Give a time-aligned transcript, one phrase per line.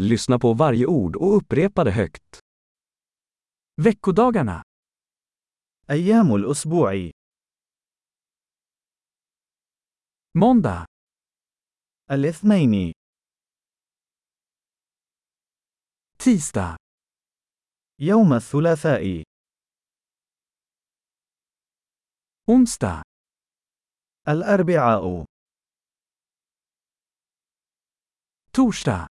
[0.00, 2.40] Lyssna på varje ord och upprepa det högt.
[3.82, 4.62] Veckodagarna.
[5.90, 7.10] أيام الأسبوع
[10.34, 10.86] Måndag,
[12.10, 12.92] الاثنين
[16.18, 16.76] tisdag,
[18.00, 19.22] يوم الثلاثاء
[22.48, 23.02] onsdag,
[24.28, 25.24] الأربعاء
[28.52, 29.04] torsdag,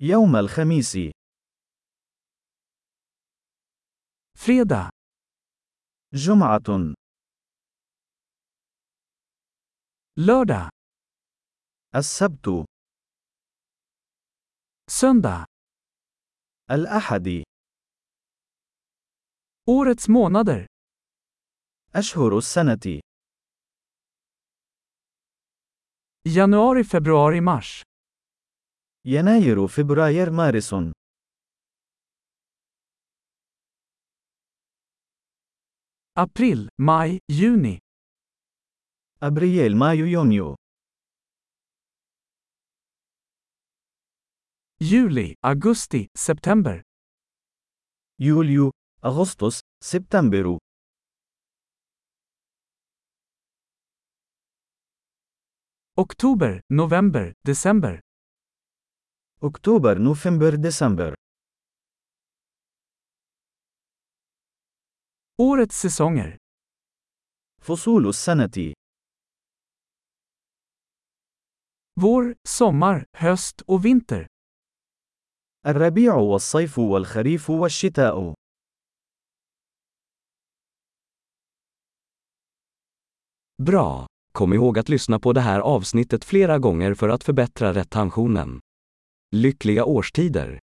[0.00, 0.96] يوم الخميس.
[4.38, 4.90] فريدا
[6.14, 6.94] جمعة.
[10.18, 10.70] لودا
[11.94, 12.66] السبت.
[14.90, 15.46] سندا
[16.70, 17.44] الأحد.
[19.68, 20.66] أورتس مونادر
[21.94, 23.00] أشهر السنة.
[26.26, 27.85] يناير فبراير مارس
[29.05, 30.75] يناير فبراير مارس
[36.19, 37.79] April, maj, juni.
[39.23, 40.55] أبريل مايو يونيو
[44.83, 46.81] Juli, augusti, september.
[48.19, 48.71] يوليو
[49.05, 50.57] أغسطس سبتمبر
[55.97, 57.99] Oktober, november, december.
[59.43, 61.15] أكتوبر نوفمبر ديسمبر
[65.41, 66.37] Årets säsonger.
[67.61, 68.73] فصول السنة
[72.01, 74.27] Vår, sommar, höst och vinter.
[75.65, 78.33] الربيع والصيف والخريف والشتاء
[83.63, 84.07] Bra!
[84.33, 88.59] Kom ihåg att lyssna på det här avsnittet flera gånger för att förbättra retentionen.
[89.36, 90.58] Lyckliga årstider!